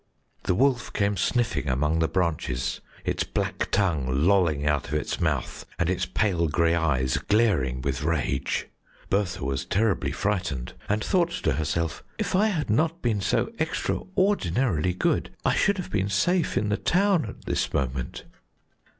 The 0.45 0.55
wolf 0.55 0.91
came 0.93 1.15
sniffing 1.15 1.67
among 1.69 1.99
the 1.99 2.07
branches, 2.07 2.81
its 3.05 3.23
black 3.23 3.69
tongue 3.69 4.07
lolling 4.25 4.65
out 4.65 4.87
of 4.87 4.95
its 4.95 5.21
mouth 5.21 5.63
and 5.77 5.91
its 5.91 6.07
pale 6.07 6.47
grey 6.47 6.73
eyes 6.73 7.17
glaring 7.17 7.81
with 7.81 8.01
rage. 8.01 8.65
Bertha 9.11 9.45
was 9.45 9.63
terribly 9.63 10.11
frightened, 10.11 10.73
and 10.89 11.03
thought 11.03 11.29
to 11.29 11.51
herself: 11.53 12.03
'If 12.17 12.35
I 12.35 12.47
had 12.47 12.71
not 12.71 13.03
been 13.03 13.21
so 13.21 13.51
extraordinarily 13.59 14.95
good 14.95 15.29
I 15.45 15.53
should 15.53 15.77
have 15.77 15.91
been 15.91 16.09
safe 16.09 16.57
in 16.57 16.69
the 16.69 16.77
town 16.77 17.23
at 17.25 17.45
this 17.45 17.71
moment. 17.71 18.23